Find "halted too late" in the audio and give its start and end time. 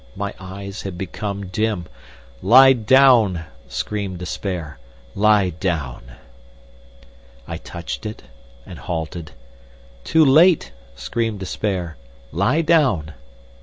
8.79-10.71